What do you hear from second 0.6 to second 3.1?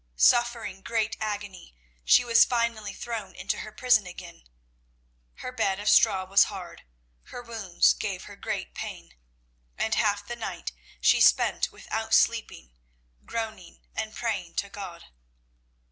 great agony, she was finally